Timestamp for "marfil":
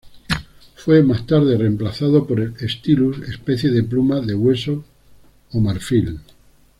5.59-6.19